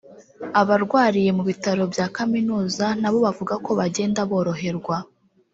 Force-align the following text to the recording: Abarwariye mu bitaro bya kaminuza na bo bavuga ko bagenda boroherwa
Abarwariye 0.61 1.29
mu 1.37 1.43
bitaro 1.49 1.83
bya 1.93 2.05
kaminuza 2.15 2.85
na 3.01 3.09
bo 3.11 3.17
bavuga 3.25 3.53
ko 3.65 3.71
bagenda 3.79 4.19
boroherwa 4.29 4.97